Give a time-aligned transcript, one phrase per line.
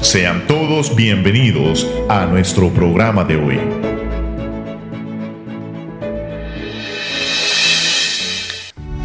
[0.00, 3.58] Sean todos bienvenidos a nuestro programa de hoy.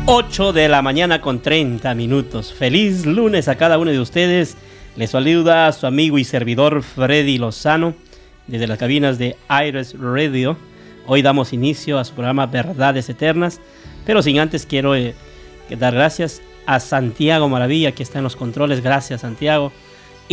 [0.06, 2.54] Ocho de la mañana con 30 minutos.
[2.54, 4.56] Feliz lunes a cada uno de ustedes.
[4.96, 7.96] Les saluda su amigo y servidor Freddy Lozano
[8.46, 10.56] desde las cabinas de Iris Radio.
[11.08, 13.60] Hoy damos inicio a su programa Verdades Eternas,
[14.06, 15.16] pero sin antes quiero eh,
[15.72, 18.82] dar gracias a Santiago Maravilla que está en los controles.
[18.82, 19.74] Gracias Santiago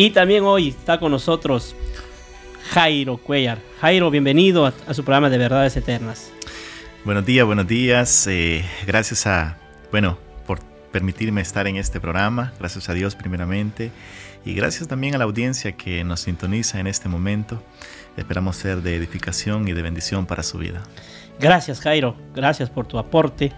[0.01, 1.77] y también hoy está con nosotros
[2.71, 3.59] Jairo Cuellar.
[3.83, 6.33] Jairo, bienvenido a, su programa de Verdades Eternas.
[7.05, 8.27] Buenos días, buenos días.
[8.27, 9.59] Eh, gracias a,
[9.91, 10.61] bueno, por
[10.91, 12.55] permitirme estar en este programa.
[12.59, 13.93] Gracias a Dios primeramente.
[14.43, 17.63] Y gracias también a la audiencia que nos sintoniza en este momento.
[18.17, 20.83] Esperamos ser de edificación y de bendición para su vida.
[21.39, 23.53] Gracias Jairo, gracias por tu aporte.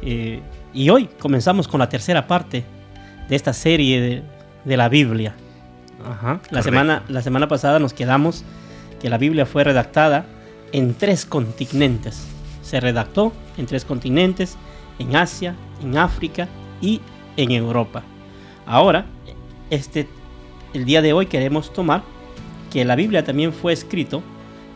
[0.00, 0.40] Eh,
[0.72, 2.64] y hoy comenzamos con la tercera parte
[3.28, 4.22] de esta serie de,
[4.64, 5.34] de la Biblia.
[6.50, 8.44] La, semana, la semana pasada nos quedamos
[9.00, 10.26] que la Biblia fue redactada
[10.72, 12.26] en tres continentes.
[12.62, 14.56] Se redactó en tres continentes,
[14.98, 16.48] en Asia, en África
[16.80, 17.00] y
[17.36, 18.02] en Europa.
[18.66, 19.06] Ahora,
[19.70, 20.08] este,
[20.74, 22.02] el día de hoy queremos tomar
[22.70, 24.22] que la Biblia también fue escrito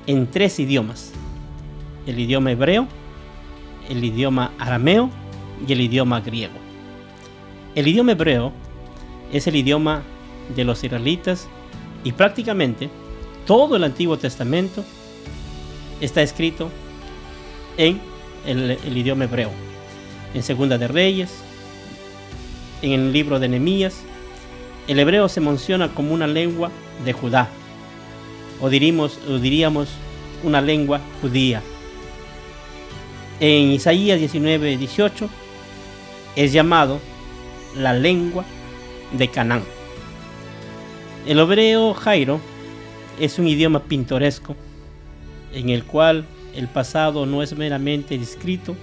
[0.07, 1.13] en tres idiomas.
[2.07, 2.87] El idioma hebreo,
[3.89, 5.11] el idioma arameo
[5.67, 6.55] y el idioma griego.
[7.75, 8.53] El idioma hebreo
[9.33, 10.03] es el idioma
[10.55, 11.49] de los israelitas
[12.05, 12.91] y prácticamente
[13.47, 14.85] todo el Antiguo Testamento
[16.01, 16.71] está escrito
[17.77, 18.01] en
[18.45, 19.51] el, idioma hebreo.
[20.35, 21.31] En Segunda de Reyes,
[22.83, 24.03] en el libro de Nehemías,
[24.89, 26.71] el hebreo se menciona como una lengua
[27.05, 27.49] de Judá,
[28.61, 29.89] o, o diríamos
[30.43, 31.63] una lengua judía.
[33.41, 35.29] En Isaías 19, 18
[36.37, 37.01] es llamado
[37.77, 38.45] la lengua
[39.13, 39.76] de Canaán.
[41.27, 42.41] El hebreo Jairo
[43.19, 44.55] es un idioma pintoresco
[45.53, 46.25] en el cual
[46.55, 48.77] el pasado no es meramente descrito,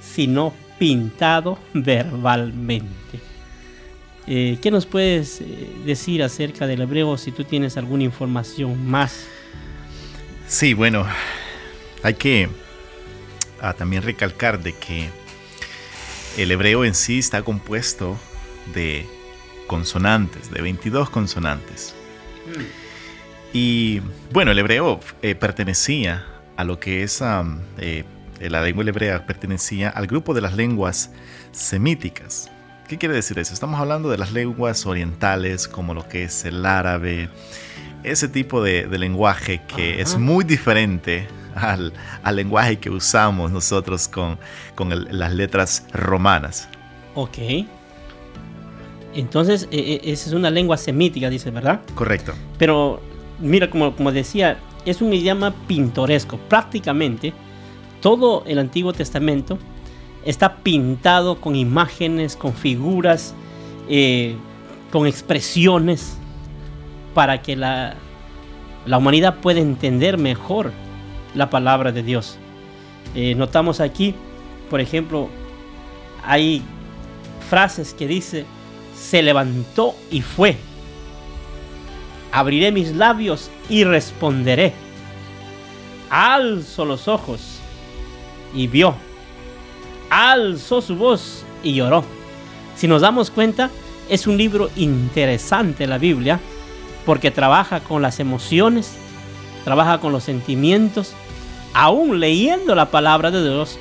[0.00, 3.20] sino pintado verbalmente.
[4.26, 5.44] Eh, ¿Qué nos puedes eh,
[5.84, 9.26] decir acerca del hebreo si tú tienes alguna información más?
[10.48, 11.06] Sí, bueno,
[12.02, 12.48] hay que
[13.60, 15.10] ah, también recalcar de que
[16.38, 18.16] el hebreo en sí está compuesto
[18.72, 19.06] de
[19.66, 21.94] consonantes, de 22 consonantes.
[23.52, 24.00] Y
[24.32, 26.24] bueno, el hebreo eh, pertenecía
[26.56, 27.22] a lo que es
[27.78, 28.04] eh,
[28.40, 31.10] la lengua hebrea, pertenecía al grupo de las lenguas
[31.52, 32.50] semíticas.
[32.88, 33.54] ¿Qué quiere decir eso?
[33.54, 37.30] Estamos hablando de las lenguas orientales, como lo que es el árabe,
[38.02, 41.92] ese tipo de, lenguaje que es muy diferente al,
[42.32, 44.38] lenguaje que usamos nosotros con,
[45.10, 46.68] las letras romanas.
[47.14, 47.38] Ok.
[49.14, 51.80] Entonces, e, e, esa es una lengua semítica, dice, ¿verdad?
[51.94, 52.32] Correcto.
[52.58, 53.00] Pero,
[53.40, 56.38] mira, como, como decía, es un idioma pintoresco.
[56.48, 57.32] Prácticamente
[58.00, 59.58] todo el Antiguo Testamento
[60.24, 63.34] está pintado con imágenes, con figuras,
[63.88, 64.36] eh,
[64.90, 66.18] con expresiones,
[67.14, 67.94] para que la,
[68.86, 70.72] la, humanidad pueda entender mejor
[71.34, 72.38] la palabra de Dios.
[73.14, 74.14] Eh, notamos aquí,
[74.70, 75.28] por ejemplo,
[76.24, 76.62] hay
[77.48, 78.44] frases que dice,
[79.10, 80.56] se levantó y fue.
[82.32, 84.72] Abriré mis labios y responderé.
[86.10, 87.58] Alzo los ojos
[88.54, 88.94] y vio.
[90.10, 92.04] Alzó su voz y lloró.
[92.76, 93.70] Si nos damos cuenta,
[94.08, 96.40] es un libro interesante la Biblia
[97.04, 98.96] porque trabaja con las emociones,
[99.64, 101.12] trabaja con los sentimientos.
[101.74, 103.78] Aún leyendo la palabra de Dios,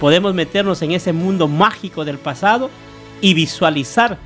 [0.00, 2.70] podemos meternos en ese mundo mágico del pasado
[3.20, 4.18] y visualizar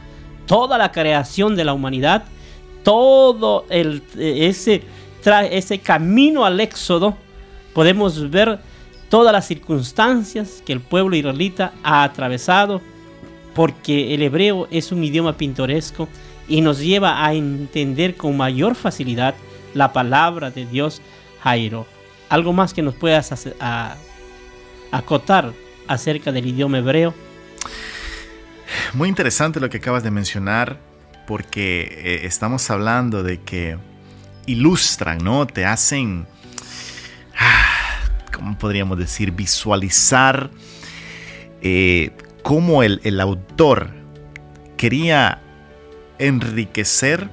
[0.51, 2.25] toda la creación de la humanidad,
[2.83, 4.83] todo el, ese,
[5.49, 7.17] ese camino al éxodo,
[7.73, 8.59] podemos ver
[9.09, 12.81] todas las circunstancias que el pueblo israelita ha atravesado,
[13.55, 16.09] porque el hebreo es un idioma pintoresco
[16.49, 19.37] y nos lleva a entender con mayor facilidad
[19.73, 21.01] la palabra de Dios,
[21.45, 21.87] Jairo.
[22.29, 23.33] ¿Algo más que nos puedas
[24.91, 25.53] acotar
[25.87, 27.15] acerca del idioma hebreo?
[28.95, 30.79] Muy interesante lo que acabas de mencionar,
[31.27, 33.79] porque eh, estamos hablando de que
[34.47, 35.47] ilustran, ¿no?
[35.47, 36.27] Te hacen,
[37.39, 38.01] ah,
[38.33, 39.33] ¿cómo podríamos decir?
[39.33, 40.51] Visualizar
[41.63, 42.13] eh,
[42.43, 43.91] cómo el, el autor
[44.77, 45.41] quería
[46.19, 47.29] enriquecer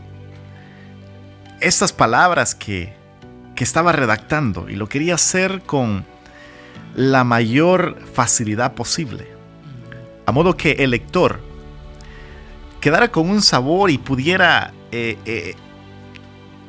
[1.60, 2.94] estas palabras que,
[3.56, 6.06] que estaba redactando y lo quería hacer con
[6.96, 9.37] la mayor facilidad posible
[10.28, 11.40] a modo que el lector
[12.82, 15.56] quedara con un sabor y pudiera eh, eh,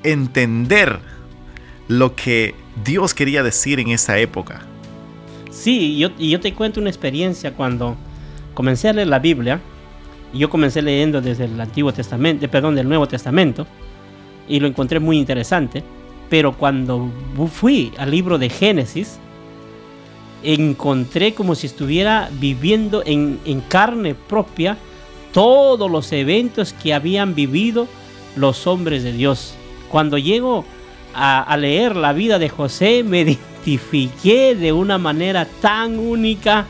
[0.04, 1.00] entender
[1.88, 4.62] lo que Dios quería decir en esa época.
[5.50, 7.96] Sí, yo, y yo te cuento una experiencia cuando
[8.54, 9.60] comencé a leer la Biblia.
[10.32, 13.66] Yo comencé leyendo desde el Antiguo Testamento, eh, perdón, del Nuevo Testamento,
[14.46, 15.82] y lo encontré muy interesante.
[16.30, 17.10] Pero cuando
[17.50, 19.18] fui al libro de Génesis,
[20.42, 24.76] encontré como si estuviera viviendo en, en carne propia
[25.32, 27.88] todos los eventos que habían vivido
[28.36, 29.54] los hombres de Dios.
[29.88, 30.64] Cuando llego
[31.14, 36.66] a, leer la vida de José, me identifiqué de una manera tan única,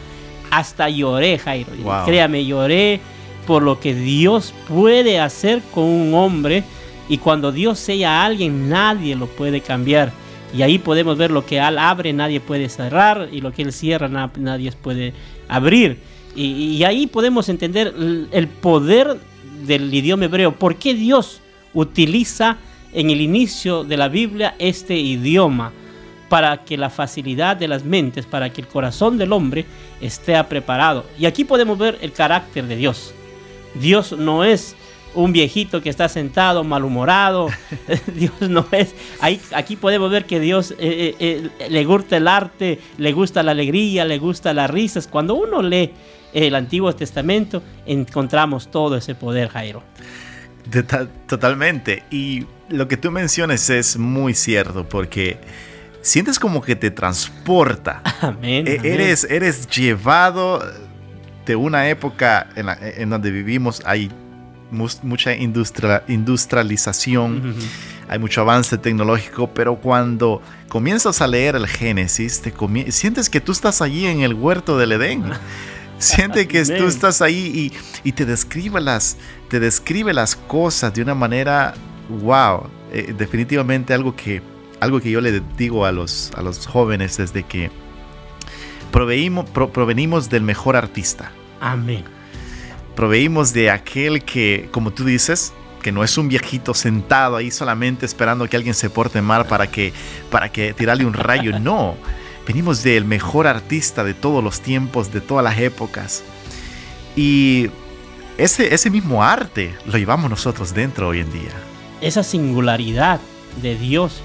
[0.50, 1.72] hasta lloré, Jairo.
[2.04, 3.00] Créame, lloré
[3.46, 6.64] por lo que Dios puede hacer con un hombre.
[7.08, 10.12] Y cuando Dios sella a alguien, nadie lo puede cambiar.
[10.54, 13.28] Y ahí podemos ver lo que Él abre, nadie puede cerrar.
[13.32, 15.12] Y lo que Él cierra, nadie puede
[15.48, 15.98] abrir.
[16.34, 17.94] Y, ahí podemos entender
[18.30, 19.18] el poder
[19.66, 20.54] del idioma hebreo.
[20.54, 21.40] ¿Por qué Dios
[21.74, 22.58] utiliza
[22.92, 25.72] en el inicio de la Biblia este idioma?
[26.28, 29.64] Para que la facilidad de las mentes, para que el corazón del hombre
[30.00, 31.06] esté preparado.
[31.18, 33.14] Y aquí podemos ver el carácter de Dios.
[33.74, 34.76] Dios no es
[35.14, 37.48] un viejito que está sentado malhumorado.
[38.14, 38.94] Dios no es.
[39.20, 43.42] Ahí, aquí podemos ver que Dios eh, eh, eh, le gusta el arte, le gusta
[43.42, 45.06] la alegría, le gusta las risas.
[45.06, 45.92] Cuando uno lee
[46.32, 49.82] el Antiguo Testamento, encontramos todo ese poder, Jairo.
[51.26, 52.04] totalmente.
[52.10, 55.38] Y lo que tú mencionas es muy cierto, porque
[56.02, 58.02] sientes como que te transporta.
[58.20, 58.66] Amén.
[58.66, 60.60] E-, eres, eres llevado
[61.46, 64.10] de una época en, donde vivimos, hay
[64.70, 67.56] mucha industrialización.
[68.08, 72.54] hay mucho avance tecnológico, pero cuando comienzas a leer el Génesis, te
[72.90, 75.24] sientes que tú estás allí en el huerto del Edén.
[75.98, 77.72] Siente que tú estás ahí
[78.04, 79.16] y, te, describe las,
[79.48, 81.74] te describe las cosas de una manera,
[82.08, 84.40] wow, eh, definitivamente algo que,
[84.78, 87.72] algo que yo le digo a los, a los jóvenes es de que
[88.92, 91.32] proveímos, provenimos del mejor artista.
[91.60, 92.04] Amén.
[92.98, 95.52] Proveímos de aquel que, como tú dices,
[95.82, 99.68] que no es un viejito sentado ahí solamente esperando que alguien se porte mal para
[99.68, 99.92] que,
[100.32, 101.60] para que tirarle un rayo.
[101.60, 101.94] No
[102.48, 106.24] Venimos del mejor artista de todos los tiempos, de todas las épocas.
[107.14, 107.70] Y
[108.36, 111.52] ese, ese mismo arte lo llevamos nosotros dentro hoy en día.
[112.00, 113.20] Esa singularidad
[113.62, 114.22] de Dios,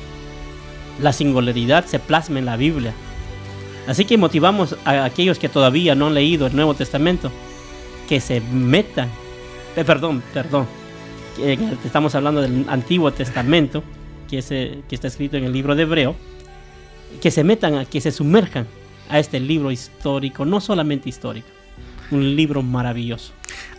[0.99, 2.95] la singularidad se plasma en la Biblia.
[3.85, 7.31] Así que motivamos a aquellos que todavía no han leído el Nuevo Testamento
[8.07, 9.09] que se metan,
[9.75, 10.67] eh, perdón, perdón,
[11.83, 13.83] estamos hablando del Antiguo Testamento,
[14.29, 16.15] que, que está escrito en el libro de Hebreo,
[17.21, 18.67] que se metan, a, que se sumerjan
[19.09, 21.47] a este libro histórico, no solamente histórico,
[22.11, 23.33] un libro maravilloso.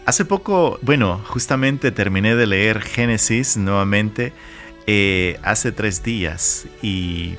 [0.06, 4.32] Hace poco, bueno, justamente terminé de leer Génesis nuevamente
[4.86, 7.36] eh, hace tres días y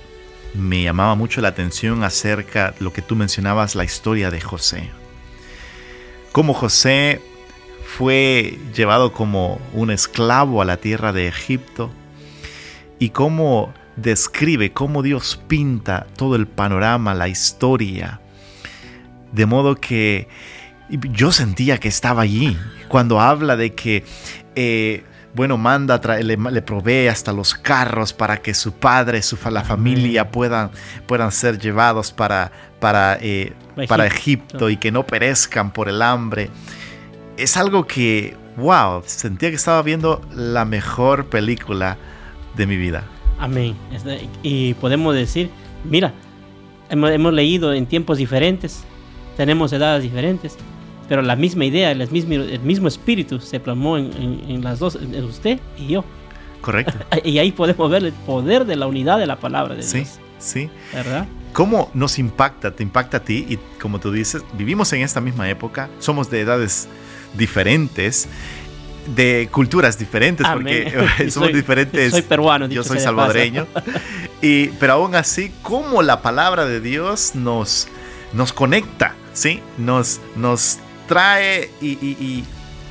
[0.55, 4.89] me llamaba mucho la atención acerca lo que tú mencionabas, la historia de José.
[6.35, 7.21] Cómo José
[7.85, 11.89] fue llevado como un esclavo a la tierra de Egipto
[12.99, 18.19] y cómo describe cómo Dios pinta todo el panorama, la historia.
[19.31, 20.27] De modo que
[20.89, 22.57] yo sentía que estaba allí.
[22.89, 24.03] Cuando habla de que,
[24.55, 25.05] eh,
[25.35, 30.31] bueno, manda, le, le, provee hasta los carros para que su padre, su, la familia
[30.31, 30.71] puedan,
[31.07, 33.53] puedan ser llevados para, para, eh,
[33.87, 36.49] para Egipto y que no perezcan por el hambre.
[37.35, 41.97] Es algo que, wow, sentía que estaba viendo la mejor película
[42.55, 43.03] de mi vida.
[43.37, 43.75] Amén.
[44.41, 45.49] Y podemos decir,
[45.83, 46.13] mira,
[46.89, 48.83] hemos, leído en tiempos diferentes,
[49.35, 50.57] tenemos edades diferentes,
[51.07, 55.23] pero la misma idea, el mismo, el mismo espíritu se plasmó en, las dos, en
[55.23, 56.05] usted y yo.
[56.61, 56.93] Correcto.
[57.23, 59.91] Y ahí podemos ver el poder de la unidad de la palabra de Dios.
[59.91, 60.05] Sí,
[60.39, 60.69] sí.
[60.93, 61.27] ¿Verdad?
[61.53, 62.71] ¿Cómo nos impacta?
[62.71, 66.41] Te impacta a ti y como tú dices, vivimos en esta misma época, somos de
[66.41, 66.87] edades
[67.37, 68.27] diferentes
[69.15, 70.91] de culturas diferentes, porque
[71.29, 72.11] somos diferentes.
[72.11, 73.67] Soy peruano, yo soy salvadoreño.
[74.41, 77.87] y, pero aún así, cómo la palabra de Dios nos,
[78.33, 79.61] nos conecta, ¿sí?
[79.77, 82.43] Nos, nos trae y,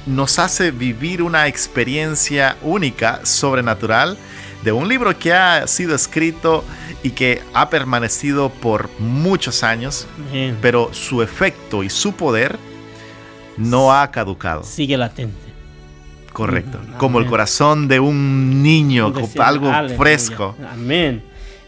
[0.07, 4.19] nos hace vivir una experiencia única, sobrenatural,
[4.63, 6.63] de un libro que ha sido escrito
[7.03, 10.07] y que ha permanecido por muchos años,
[10.61, 12.59] pero su efecto y su poder
[13.57, 14.63] no ha caducado.
[14.63, 15.45] Sigue latente.
[16.35, 16.81] Correcto.
[16.99, 20.57] Como el corazón de un niño, algo fresco.
[20.71, 21.23] Amén.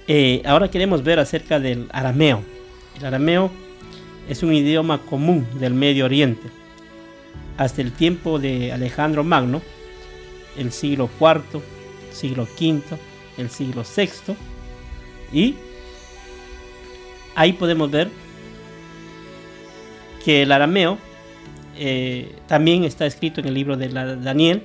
[0.09, 2.43] Eh, ahora queremos ver acerca del arameo.
[2.99, 3.50] El arameo
[4.28, 6.49] es un idioma común del Medio Oriente.
[7.56, 9.62] Hasta el tiempo de Alejandro Magno,
[10.56, 11.62] el siglo IV,
[12.12, 12.83] siglo V,
[13.38, 14.35] el siglo VI.
[15.33, 15.54] Y
[17.35, 18.11] ahí podemos ver
[20.25, 20.99] que el arameo
[21.78, 24.62] eh, también está escrito en el libro de Daniel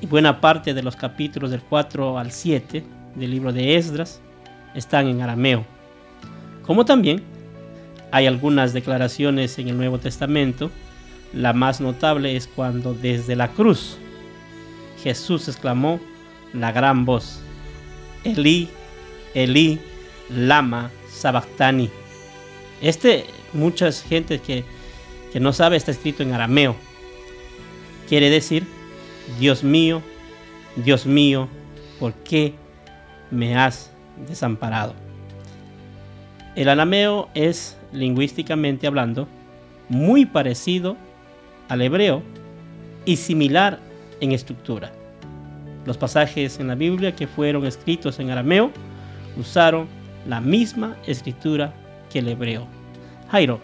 [0.00, 2.84] y buena parte de los capítulos del 4 al 7
[3.14, 4.20] del libro de Esdras
[4.74, 5.64] están en arameo.
[6.62, 7.33] Como también
[8.14, 10.70] hay algunas declaraciones en el Nuevo Testamento.
[11.32, 13.98] La más notable es cuando desde la cruz
[15.02, 15.98] Jesús exclamó
[16.52, 17.40] la gran voz,
[18.22, 18.68] Elí,
[19.34, 19.80] Elí,
[20.30, 21.90] lama sabactani.
[22.80, 24.64] Este, muchas gente que,
[25.32, 26.76] que no sabe está escrito en arameo.
[28.08, 28.64] Quiere decir,
[29.40, 30.02] Dios mío,
[30.76, 31.48] Dios mío,
[31.98, 32.54] ¿por qué
[33.32, 33.90] me has
[34.28, 34.94] desamparado?
[36.54, 39.28] El arameo es, lingüísticamente hablando,
[39.88, 40.96] muy parecido
[41.68, 42.22] al hebreo
[43.04, 43.78] y similar
[44.20, 44.92] en estructura.
[45.86, 48.70] Los pasajes en la Biblia que fueron escritos en arameo
[49.36, 49.86] usaron
[50.26, 51.74] la misma escritura
[52.10, 52.66] que el hebreo.
[53.30, 53.60] Jairo,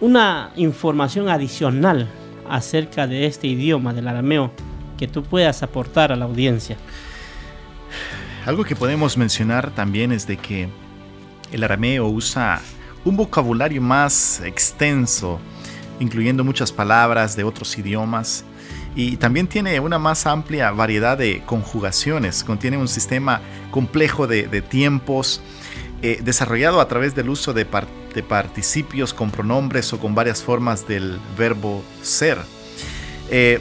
[0.00, 2.08] una información adicional
[2.48, 4.50] acerca de este idioma del arameo
[4.96, 6.76] que tú puedas aportar a la audiencia.
[8.44, 10.68] Algo que podemos mencionar también es de que
[11.52, 12.60] el arameo usa
[13.04, 15.38] un vocabulario más extenso,
[16.00, 18.44] incluyendo muchas palabras de otros idiomas
[18.94, 23.40] y también tiene una más amplia variedad de conjugaciones, contiene un sistema
[23.70, 25.40] complejo de, tiempos
[26.02, 31.20] eh, desarrollado a través del uso de, participios con pronombres o con varias formas del
[31.36, 32.38] verbo ser.
[33.30, 33.60] Eh,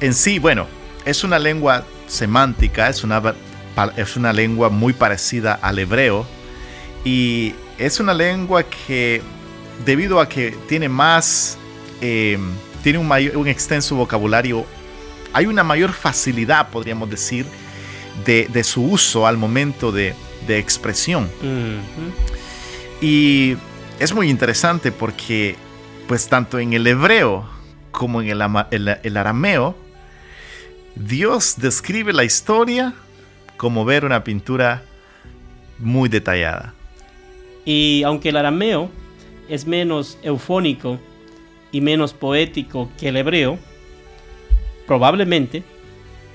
[0.00, 0.68] en sí, bueno,
[1.04, 3.34] es una lengua semántica, es una,
[3.96, 6.24] es una lengua muy parecida al hebreo
[7.04, 9.22] y es una lengua que
[9.84, 11.58] debido a que tiene más...
[12.00, 12.38] Eh,
[12.82, 14.64] tiene un, un extenso vocabulario,
[15.32, 17.44] hay una mayor facilidad, podríamos decir,
[18.24, 20.14] de, su uso al momento de,
[20.48, 21.28] expresión.
[23.00, 23.56] Y
[23.98, 25.56] es muy interesante porque,
[26.06, 27.48] pues tanto en el hebreo
[27.90, 29.76] como en el, arameo,
[30.94, 32.94] Dios describe la historia
[33.56, 34.82] como ver una pintura
[35.78, 36.74] muy detallada.
[37.68, 38.88] Y aunque el arameo
[39.46, 40.98] es menos eufónico
[41.70, 43.58] y menos poético que el hebreo,
[44.86, 45.62] probablemente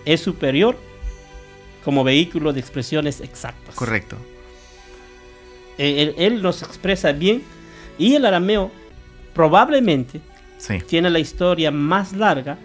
[0.05, 0.77] es superior
[1.83, 3.73] como vehículo de expresiones exactas.
[3.73, 4.15] Correcto.
[5.79, 7.41] Eh, él, nos expresa bien
[7.97, 8.69] y el arameo
[9.33, 10.21] probablemente
[10.87, 12.59] tiene la historia más larga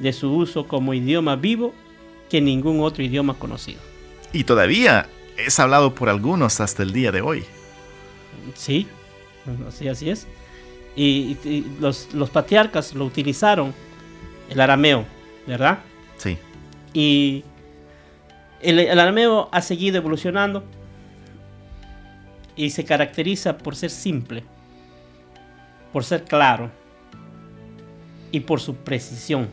[0.00, 1.74] de su uso como idioma vivo
[2.30, 3.80] que ningún otro idioma conocido.
[4.32, 5.06] Y todavía
[5.36, 7.44] es hablado por algunos hasta el día de hoy.
[8.54, 8.86] Sí,
[9.68, 10.26] así, así es
[10.96, 13.74] y, los, patriarcas lo utilizaron,
[14.48, 15.04] el arameo,
[15.46, 15.78] ¿verdad?
[16.16, 16.38] Sí.
[16.94, 17.44] Y
[18.62, 20.64] el, arameo ha seguido evolucionando
[22.56, 24.42] y se caracteriza por ser simple,
[25.92, 26.70] por ser claro
[28.32, 29.50] y por su precisión.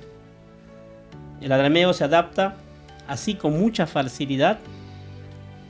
[1.41, 2.55] El arameo se adapta
[3.05, 4.59] así con mucha facilidad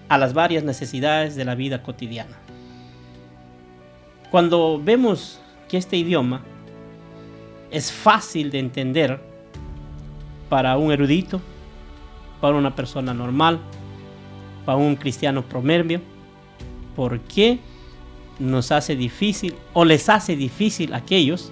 [0.08, 2.43] a las varias necesidades de la vida cotidiana.
[4.34, 5.40] Cuando vemos
[5.78, 6.42] este idioma
[7.72, 9.20] es fácil de entender
[10.50, 11.42] para un erudito,
[12.42, 13.60] para una persona normal,
[14.66, 16.02] para un cristiano promerbio.
[16.96, 17.60] ¿Por qué
[18.40, 21.52] nos hace difícil o les hace difícil a aquellos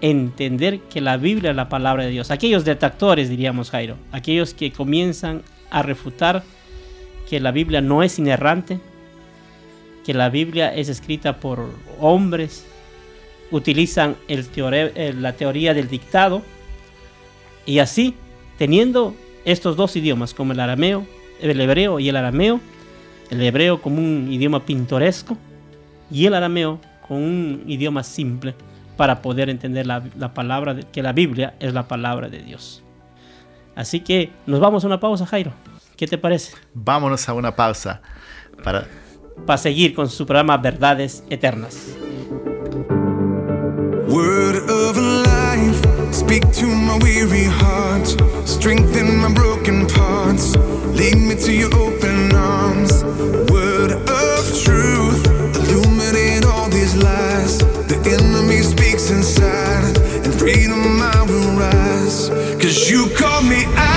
[0.00, 2.30] entender que la Biblia es la palabra de Dios?
[2.30, 6.42] Aquellos detractores, diríamos Jairo, aquellos que comienzan a refutar
[7.28, 8.80] que la Biblia no es inerrante,
[10.04, 11.68] que la Biblia es escrita por
[12.00, 12.66] hombres
[13.50, 16.42] utilizan el eh, la teoría del dictado
[17.66, 18.14] y así,
[18.58, 21.06] teniendo estos dos idiomas como el arameo,
[21.40, 22.60] el hebreo y el arameo,
[23.30, 25.36] el hebreo como un idioma pintoresco
[26.10, 28.54] y el arameo como un idioma simple
[28.96, 30.02] para poder entender la,
[30.34, 32.82] palabra, de, que la Biblia es la palabra de Dios.
[33.74, 35.52] Así que nos vamos a una pausa, Jairo.
[35.96, 36.54] ¿Qué te parece?
[36.74, 38.02] Vámonos a una pausa
[38.62, 38.86] para,
[39.46, 41.94] para seguir con su programa Verdades Eternas.
[44.08, 45.80] Word of life,
[46.12, 48.06] speak to my weary heart,
[48.44, 50.54] strengthen my broken parts,
[50.94, 53.02] lead me to your open arms.
[53.50, 55.26] Word of truth,
[55.56, 57.58] illuminate all these lies.
[57.88, 62.28] The enemy speaks inside, and freedom I will rise.
[62.60, 63.93] Cause you call me out.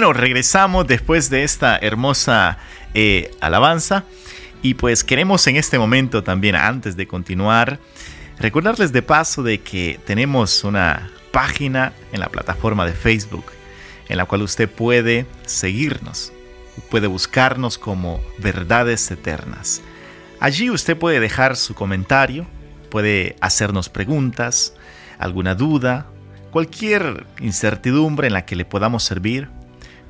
[0.00, 2.56] Bueno, regresamos después de esta hermosa
[2.94, 4.04] eh, alabanza
[4.62, 7.78] y pues queremos en este momento también, antes de continuar,
[8.38, 13.44] recordarles de paso de que tenemos una página en la plataforma de Facebook
[14.08, 16.32] en la cual usted puede seguirnos,
[16.90, 19.82] puede buscarnos como verdades eternas.
[20.40, 22.46] Allí usted puede dejar su comentario,
[22.90, 24.72] puede hacernos preguntas,
[25.18, 26.06] alguna duda,
[26.50, 29.59] cualquier incertidumbre en la que le podamos servir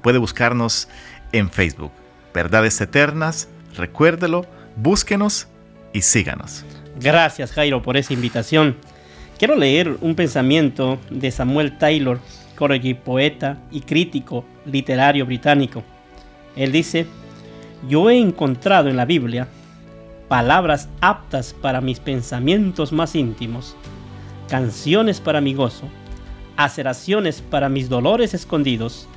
[0.03, 0.89] puede buscarnos
[1.33, 1.93] en Facebook.
[2.35, 5.49] Verdades Eternas, recuérdelo, búsquenos
[5.93, 6.65] y síganos.
[7.01, 8.77] Gracias Jairo por esa invitación.
[9.39, 12.21] Quiero leer un pensamiento de Samuel Taylor,
[12.57, 15.83] Corrigy, poeta y crítico literario británico.
[16.57, 17.07] Él dice,
[17.89, 19.49] yo he encontrado en la Biblia
[20.29, 23.77] palabras aptas para mis pensamientos más íntimos,
[24.49, 25.89] canciones para mi gozo,
[26.57, 29.09] aceraciones para mis dolores escondidos,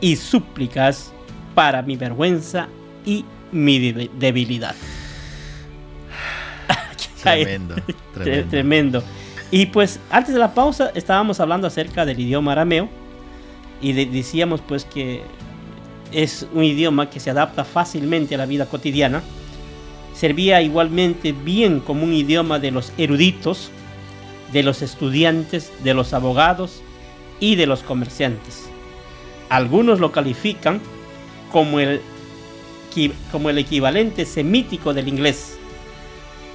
[0.00, 1.12] y súplicas
[1.54, 2.68] para mi vergüenza
[3.04, 4.74] y mi debilidad.
[7.22, 7.74] Tremendo,
[8.50, 9.02] tremendo.
[9.50, 12.88] Y pues antes de la pausa estábamos hablando acerca del idioma arameo
[13.80, 15.22] y decíamos pues que
[16.12, 19.22] es un idioma que se adapta fácilmente a la vida cotidiana.
[20.14, 23.70] Servía igualmente bien como un idioma de los eruditos,
[24.52, 26.82] de los estudiantes, de los abogados
[27.40, 28.68] y de los comerciantes.
[29.48, 30.80] Algunos lo califican
[31.50, 32.00] como el,
[33.32, 35.58] como el equivalente semítico del inglés.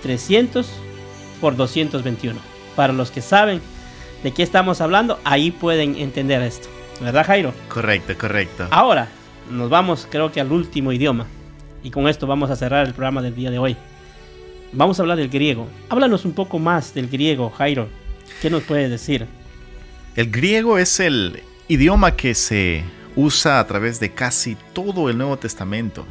[0.04, 0.68] 300
[1.42, 2.40] por 221.
[2.76, 3.62] Para los que saben
[4.24, 6.70] de qué estamos hablando, ahí pueden entender esto.
[7.02, 7.54] ¿Verdad, Jairo?
[7.70, 8.68] Correcto, correcto.
[8.72, 9.08] Ahora,
[9.50, 11.26] nos vamos creo que al último idioma.
[11.84, 13.76] Y con esto vamos a cerrar el programa del día de hoy.
[14.72, 15.68] Vamos a hablar del griego.
[15.90, 17.88] Háblanos un poco más del griego, Jairo.
[18.42, 19.28] ¿Qué nos puedes decir?
[20.16, 22.84] El griego es el idioma que se
[23.16, 26.06] usa a través de casi todo el Nuevo Testamento.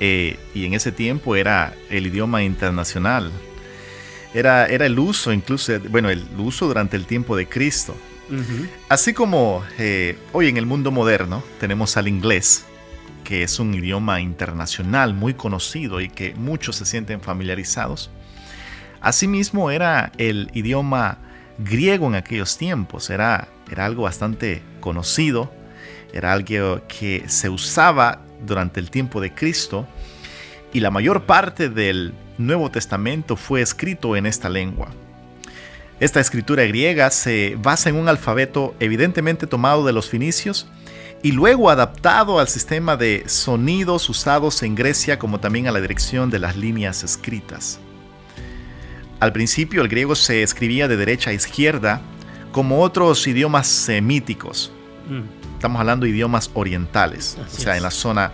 [0.00, 3.30] Eh, y en ese tiempo era el idioma internacional.
[4.34, 7.94] Era, era el uso, incluso, bueno, el uso durante el tiempo de Cristo.
[8.88, 12.64] Así como eh, hoy en el mundo moderno tenemos al inglés,
[13.24, 18.10] que es un idioma internacional muy conocido y que muchos se sienten familiarizados.
[19.02, 21.18] Asimismo era el idioma
[21.58, 25.50] griego en aquellos tiempos, era era algo bastante conocido,
[26.12, 29.88] era algo que se usaba durante el tiempo de Cristo
[30.72, 34.88] y la mayor parte del Nuevo Testamento fue escrito en esta lengua.
[36.00, 40.68] Esta escritura griega se basa en un alfabeto evidentemente tomado de los finicios
[41.22, 46.28] y luego adaptado al sistema de sonidos usados en Grecia como también a la dirección
[46.28, 47.78] de las líneas escritas.
[49.20, 52.02] Al principio el griego se escribía de derecha a izquierda
[52.52, 54.70] como otros idiomas semíticos.
[55.08, 55.54] Mm.
[55.54, 58.32] Estamos hablando de idiomas orientales, o sea, en la zona,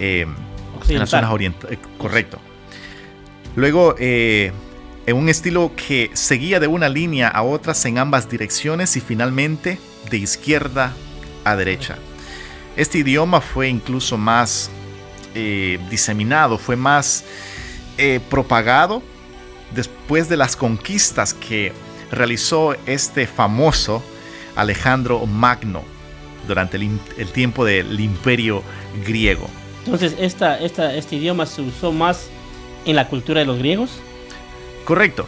[0.00, 0.26] eh,
[0.88, 2.38] en las zonas orientales, eh, correcto.
[3.56, 4.52] Luego, eh,
[5.06, 9.78] en un estilo que seguía de una línea a otras en ambas direcciones y finalmente
[10.10, 10.92] de izquierda
[11.44, 11.96] a derecha.
[12.76, 14.70] Este idioma fue incluso más
[15.34, 17.24] eh, diseminado, fue más
[17.96, 19.02] eh, propagado
[19.74, 21.72] después de las conquistas que
[22.10, 24.02] realizó este famoso
[24.56, 25.82] Alejandro Magno
[26.46, 28.62] durante el, tiempo del imperio
[29.06, 29.48] griego.
[29.84, 32.28] Entonces, esta, este idioma se usó más
[32.84, 33.90] en la cultura de los griegos.
[34.84, 35.26] Correcto.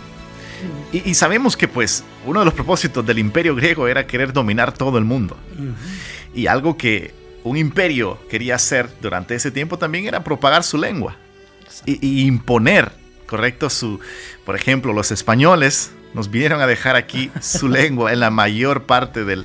[0.92, 4.98] Y, sabemos que pues uno de los propósitos del imperio griego era querer dominar todo
[4.98, 5.36] el mundo.
[6.34, 7.14] Y algo que
[7.44, 11.16] un imperio quería hacer durante ese tiempo también era propagar su lengua
[11.86, 12.92] y, imponer,
[13.26, 13.70] ¿correcto?
[13.70, 14.00] Su,
[14.44, 19.24] por ejemplo, los españoles nos vinieron a dejar aquí su lengua en la mayor parte
[19.24, 19.44] del,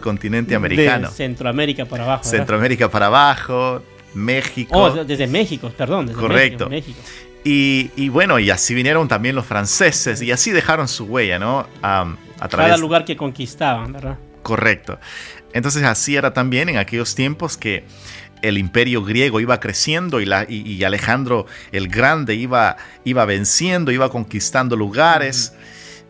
[0.00, 1.10] continente americano.
[1.10, 2.24] Centroamérica para abajo.
[2.24, 3.82] Centroamérica para abajo,
[4.14, 4.78] México.
[4.78, 6.06] Oh, desde México, perdón.
[6.06, 6.68] Desde Correcto.
[6.68, 6.98] México.
[7.48, 11.68] Y, bueno, y así vinieron también los franceses y así dejaron su huella, ¿no?
[11.80, 12.70] a través...
[12.70, 14.18] Cada lugar que conquistaban, ¿verdad?
[14.42, 14.98] Correcto.
[15.52, 17.84] Entonces así era también en aquellos tiempos que
[18.42, 24.10] el imperio griego iba creciendo y, la, y, Alejandro el Grande iba, iba venciendo, iba
[24.10, 25.54] conquistando lugares.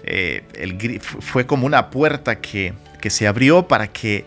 [0.06, 4.24] Eh, el, fue como una puerta que, que se abrió para que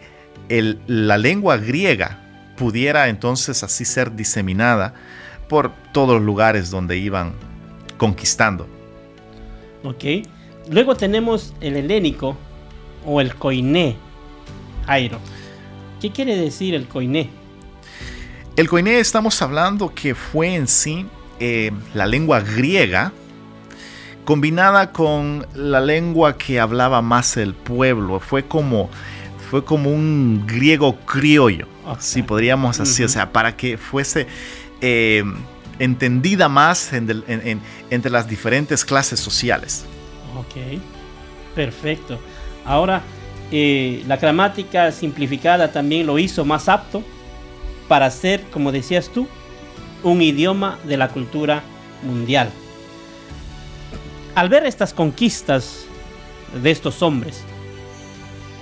[0.50, 2.20] el, la lengua griega
[2.58, 4.94] pudiera entonces así ser diseminada
[5.48, 7.34] por todos los lugares donde iban
[7.98, 8.68] conquistando.
[9.84, 10.04] Ok.
[10.70, 12.38] Luego tenemos el helénico
[13.06, 13.96] o el koiné,
[14.86, 15.20] Jairo.
[16.02, 17.30] ¿Qué quiere decir el koiné?
[18.56, 21.06] El koiné estamos hablando que fue en sí
[21.40, 23.14] eh, la lengua griega
[24.26, 28.20] combinada con la lengua que hablaba más el pueblo.
[28.20, 28.90] Fue como,
[29.50, 31.68] fue como un griego criollo,
[32.00, 34.28] si podríamos así, o sea, para que fuese
[34.82, 35.24] eh,
[35.80, 39.86] entendida más entre las diferentes clases sociales.
[40.38, 40.80] Ok,
[41.56, 42.20] perfecto.
[42.66, 43.02] Ahora,
[43.52, 47.04] eh, la gramática simplificada también lo hizo más apto
[47.88, 49.28] para ser, como decías tú,
[50.04, 51.64] un idioma de la cultura
[52.04, 52.52] mundial.
[54.40, 55.84] Al ver estas conquistas
[56.64, 57.44] de estos hombres,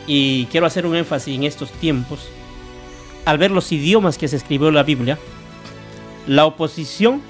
[0.08, 2.30] y quiero hacer un énfasis en estos tiempos,
[3.26, 5.20] al ver los idiomas que se escribió en la Biblia,
[6.26, 7.22] la oposición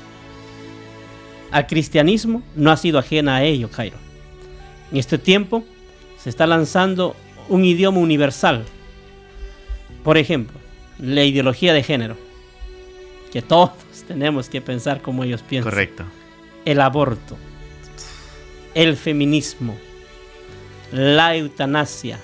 [1.51, 3.97] al cristianismo no ha sido ajena a ello, Cairo.
[4.93, 5.65] En este tiempo
[6.17, 7.17] se está lanzando
[7.49, 8.63] un idioma universal.
[10.05, 10.57] Por ejemplo,
[10.99, 12.15] la ideología de género.
[13.29, 13.71] Que todos
[14.07, 15.69] tenemos que pensar como ellos piensan.
[15.69, 16.05] Correcto.
[16.63, 17.37] El aborto.
[18.77, 19.75] El feminismo.
[20.91, 22.19] La eutanasia.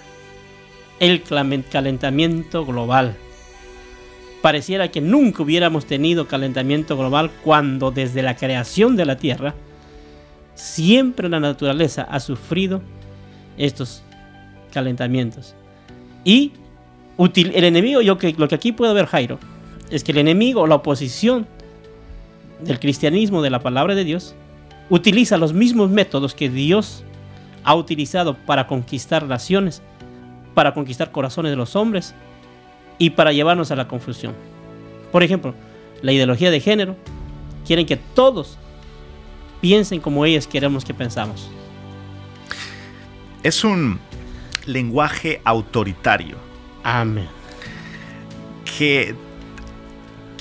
[0.99, 3.15] El calentamiento global.
[4.43, 9.55] Pareciera que nunca hubiéramos tenido calentamiento global cuando desde la creación de la Tierra
[10.53, 12.83] siempre la naturaleza ha sufrido
[13.57, 14.03] estos
[14.71, 15.55] calentamientos.
[16.23, 16.51] Y
[17.17, 19.39] el enemigo, yo que, lo que aquí puedo ver Jairo,
[19.89, 21.47] es que el enemigo, la oposición
[22.61, 24.35] del cristianismo, de la palabra de Dios,
[24.89, 27.03] utiliza los mismos métodos que Dios
[27.63, 29.81] ha utilizado para conquistar naciones,
[30.53, 32.13] para conquistar corazones de los hombres
[32.97, 34.33] y para llevarnos a la confusión.
[35.11, 35.53] Por ejemplo,
[36.01, 36.95] la ideología de género
[37.65, 38.57] quieren que todos
[39.61, 41.49] piensen como ellos queremos que pensamos.
[43.43, 43.99] Es un
[44.65, 46.37] lenguaje autoritario.
[46.83, 47.27] Amén.
[48.77, 49.15] Que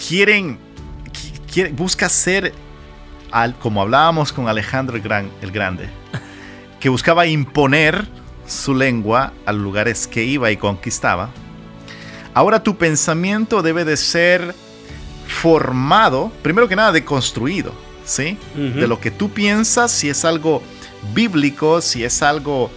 [0.09, 0.59] quieren,
[1.73, 2.53] busca ser,
[3.59, 5.89] como hablábamos con Alejandro el, Gran, el Grande,
[6.81, 8.07] que buscaba imponer
[8.47, 11.31] su lengua a los lugares que iba y conquistaba.
[12.35, 14.55] Ahora tu pensamiento debe de ser
[15.27, 17.73] formado, primero que nada, deconstruido,
[18.05, 18.39] ¿sí?
[18.55, 20.63] De lo que tú piensas, si es algo
[21.15, 22.71] bíblico, si es algo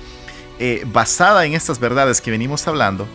[0.60, 3.08] eh, basada en estas verdades que venimos hablando.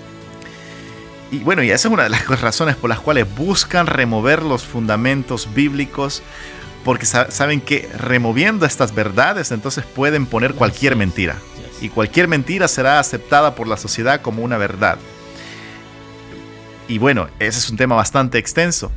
[1.30, 4.64] Y bueno, y esa es una de las razones por las cuales buscan remover los
[4.64, 6.22] fundamentos bíblicos,
[6.84, 11.36] porque saben que removiendo estas verdades entonces pueden poner cualquier mentira.
[11.80, 14.98] Y cualquier mentira será aceptada por la sociedad como una verdad.
[16.88, 18.90] Y bueno, ese es un tema bastante extenso.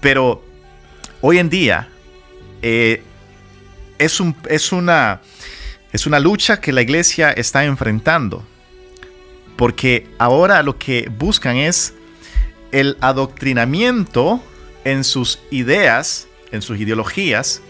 [0.00, 0.44] Pero
[1.20, 1.88] hoy en día
[2.62, 3.02] eh,
[3.98, 5.20] es, un, es una
[5.94, 8.42] es una lucha que la iglesia está enfrentando,
[9.56, 11.94] porque ahora lo que buscan es
[12.72, 14.42] el adoctrinamiento
[14.82, 17.60] en sus ideas, en sus ideologías,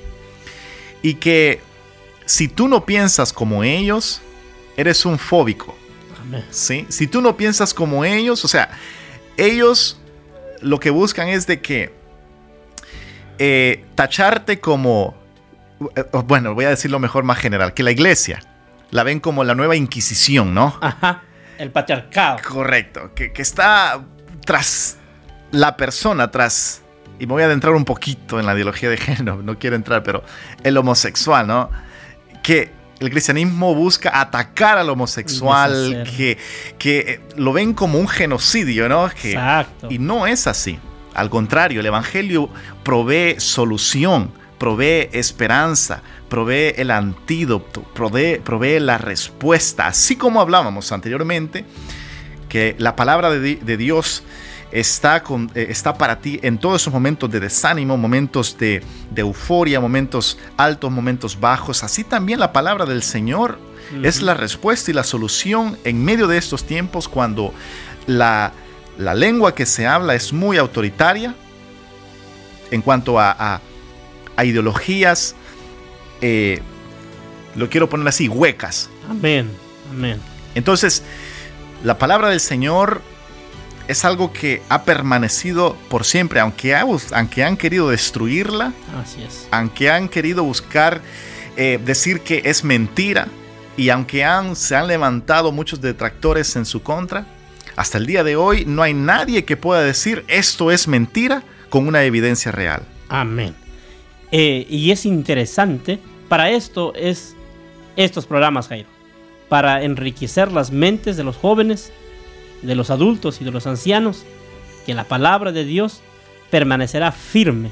[1.03, 1.61] y que
[2.27, 4.23] si tú no piensas como ellos,
[4.77, 5.77] eres un fóbico.
[6.51, 6.87] ¿sí?
[6.88, 8.70] Si tú no piensas como ellos, o sea,
[9.37, 10.01] ellos
[10.61, 11.92] lo que buscan es de que
[13.38, 15.14] eh, tacharte como
[15.97, 18.40] eh, bueno, voy a decirlo mejor más general, que la iglesia
[18.90, 20.79] la ven como la nueva Inquisición, ¿no?
[20.81, 21.23] Ajá,
[21.59, 22.38] el patriarcado.
[22.49, 24.05] Correcto, que, que está
[24.47, 24.99] tras
[25.51, 26.83] la persona, tras,
[27.18, 30.03] y me voy a adentrar un poquito en la ideología de género, no quiero entrar,
[30.03, 30.22] pero
[30.62, 31.70] el homosexual, ¿no?
[32.42, 36.38] Que el cristianismo busca atacar al homosexual, que,
[36.79, 39.07] que eh, lo ven como un genocidio, ¿no?
[39.09, 39.88] Exacto.
[39.90, 40.79] Y no es así.
[41.14, 42.50] Al contrario, el Evangelio
[42.83, 49.87] provee solución, provee esperanza, provee el antídoto, provee, provee la respuesta.
[49.87, 51.64] Así como hablábamos anteriormente,
[52.48, 54.24] que la palabra de, de Dios
[54.75, 59.23] está, con, eh, está para ti en todos esos momentos de desánimo, momentos de, de,
[59.23, 61.85] euforia, momentos altos, momentos bajos.
[61.85, 63.59] Así también la palabra del Señor
[63.93, 64.07] uh -huh.
[64.07, 67.55] es la respuesta y la solución en medio de estos tiempos cuando
[68.09, 68.53] la,
[68.99, 71.35] la lengua que se habla es muy autoritaria
[72.73, 73.61] en cuanto a, a,
[74.37, 75.37] a ideologías,
[76.21, 76.61] eh,
[77.55, 78.91] lo quiero poner así, huecas.
[79.09, 79.49] Amén,
[79.93, 80.21] amén.
[80.57, 81.05] Entonces,
[81.85, 83.03] la palabra del Señor
[83.88, 89.47] es algo que ha permanecido por siempre, aunque, ha, aunque han querido destruirla, Así es.
[89.51, 91.01] aunque han querido buscar
[91.57, 93.29] eh, decir que es mentira,
[93.77, 97.27] y aunque han, se han levantado muchos detractores en su contra,
[97.77, 101.88] hasta el día de hoy no hay nadie que pueda decir esto es mentira con
[101.88, 102.83] una evidencia real.
[103.09, 103.55] Amén.
[104.31, 107.35] Eh, y es interesante, para esto es
[107.97, 108.88] estos programas, Jairo,
[109.49, 111.92] para enriquecer las mentes de los jóvenes,
[112.64, 114.24] de los adultos y de los ancianos,
[114.87, 116.03] que la palabra de Dios
[116.50, 117.70] permanecerá firme,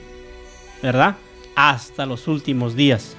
[0.82, 1.16] ¿verdad?
[1.54, 3.16] Hasta los últimos días.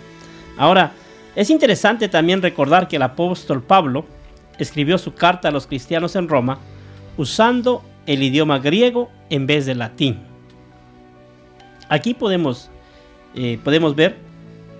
[0.57, 0.93] Ahora,
[1.35, 4.05] es interesante también recordar que el apóstol Pablo
[4.59, 6.59] escribió su carta a los cristianos en Roma
[7.17, 10.19] usando el idioma griego en vez de latín.
[11.89, 12.69] Aquí podemos,
[13.35, 14.17] eh, podemos ver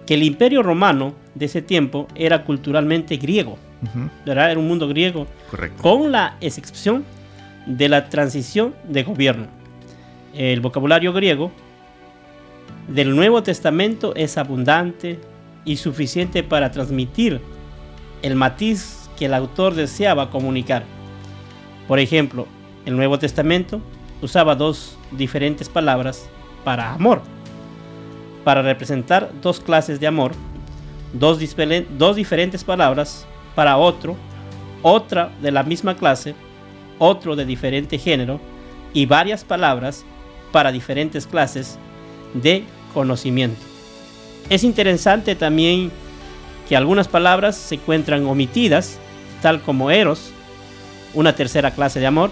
[0.06, 3.58] que el imperio romano de ese tiempo era culturalmente griego.
[3.84, 4.10] Uh -huh.
[4.26, 4.52] ¿verdad?
[4.52, 5.28] Era un mundo griego.
[5.52, 5.82] Correcto.
[5.82, 7.04] Con la excepción
[7.66, 9.48] de la transición de gobierno.
[10.34, 11.52] El vocabulario griego
[12.88, 15.20] del Nuevo Testamento es abundante
[15.66, 17.40] y suficiente para transmitir
[18.22, 20.84] el matiz que el autor deseaba comunicar.
[21.88, 22.48] Por ejemplo,
[22.86, 23.82] el Nuevo Testamento
[24.22, 26.30] usaba dos diferentes palabras
[26.64, 27.22] para amor,
[28.44, 30.32] para representar dos clases de amor,
[31.14, 31.40] dos,
[31.98, 34.16] dos diferentes palabras para otro,
[34.82, 36.36] otra de la misma clase,
[37.00, 38.40] otro de diferente género
[38.94, 40.06] y varias palabras
[40.52, 41.78] para diferentes clases
[42.34, 42.64] de
[42.94, 43.62] conocimiento.
[44.50, 45.92] Es interesante también
[46.68, 48.98] que algunas palabras se encuentran omitidas,
[49.42, 50.32] tal como eros,
[51.14, 52.32] una tercera clase de amor,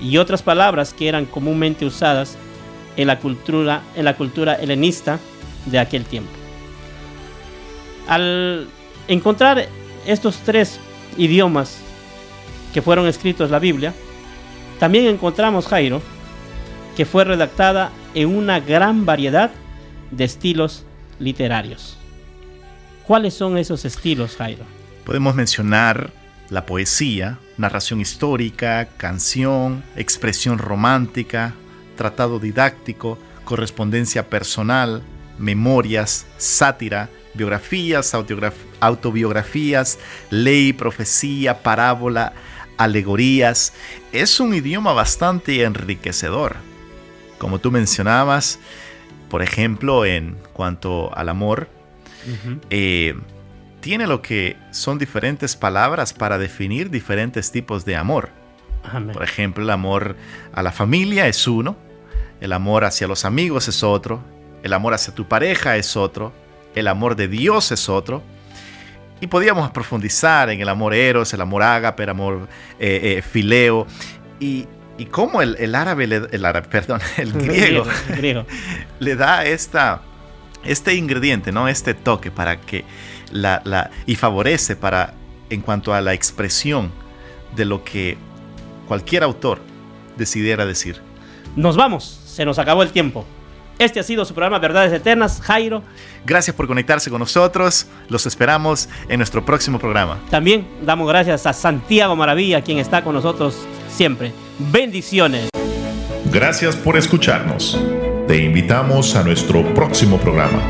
[0.00, 2.36] y otras palabras que eran comúnmente usadas
[2.96, 5.18] en la cultura, en la cultura helenista
[5.66, 6.30] de aquel tiempo.
[8.08, 8.68] Al
[9.06, 9.66] encontrar
[10.08, 10.80] estos tres
[11.16, 11.78] idiomas
[12.72, 13.94] que fueron escritos la Biblia,
[14.78, 16.00] también encontramos, Jairo,
[16.96, 19.50] que fue redactada en una gran variedad
[20.10, 20.84] de estilos
[21.18, 21.96] literarios.
[23.06, 24.64] ¿Cuáles son esos estilos, Jairo?
[25.04, 26.10] Podemos mencionar
[26.50, 31.54] la poesía, narración histórica, canción, expresión romántica,
[31.96, 35.02] tratado didáctico, correspondencia personal,
[35.38, 38.14] memorias, sátira, biografías,
[38.80, 39.98] autobiografías,
[40.28, 42.34] ley, profecía, parábola,
[42.76, 43.72] alegorías.
[44.12, 46.56] Es un idioma bastante enriquecedor.
[47.38, 48.58] Como tú mencionabas,
[49.30, 51.68] por ejemplo, en cuanto al amor,
[52.26, 52.60] uh -huh.
[52.68, 53.14] eh,
[53.80, 58.30] tiene lo que son diferentes palabras para definir diferentes tipos de amor.
[58.82, 59.12] Amén.
[59.12, 60.16] Por ejemplo, el amor
[60.52, 61.76] a la familia es uno,
[62.40, 64.22] el amor hacia los amigos es otro,
[64.62, 66.32] el amor hacia tu pareja es otro,
[66.78, 68.22] el amor de Dios es otro.
[69.20, 73.86] Y podríamos profundizar en el amor eros, el amor ágape, el amor eh, eh, fileo.
[74.38, 78.46] Y, y cómo el, el, árabe, le, el árabe, perdón, el griego, el griego.
[79.00, 80.02] le da esta,
[80.64, 81.68] este ingrediente, ¿no?
[81.68, 82.84] este toque para que
[83.32, 85.14] la, la, y favorece para
[85.50, 86.92] en cuanto a la expresión
[87.56, 88.16] de lo que
[88.86, 89.60] cualquier autor
[90.16, 91.00] decidiera decir.
[91.56, 93.26] Nos vamos, se nos acabó el tiempo.
[93.78, 95.82] Este ha sido su programa Verdades Eternas, Jairo.
[96.26, 97.86] Gracias por conectarse con nosotros.
[98.08, 100.18] Los esperamos en nuestro próximo programa.
[100.30, 103.56] También damos gracias a Santiago Maravilla, quien está con nosotros
[103.88, 104.32] siempre.
[104.58, 105.48] Bendiciones.
[106.32, 107.78] Gracias por escucharnos.
[108.26, 110.60] Te invitamos a nuestro próximo programa.